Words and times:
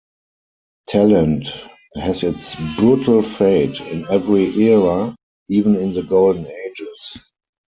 Talent 0.87 1.47
has 1.93 2.23
its 2.23 2.55
brutal 2.75 3.21
fate 3.21 3.79
in 3.81 4.03
every 4.09 4.45
era, 4.59 5.15
even 5.47 5.75
in 5.75 5.93
the 5.93 6.01
Golden 6.01 6.47
Ages. 6.47 7.19